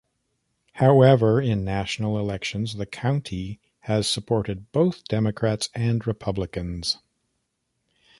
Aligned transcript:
However, 0.81 1.39
in 1.39 1.63
national 1.63 2.17
elections 2.17 2.73
the 2.77 2.87
county 2.87 3.59
has 3.81 4.07
supported 4.07 4.71
both 4.71 5.07
Democrats 5.07 5.69
and 5.75 6.07
Republicans. 6.07 6.97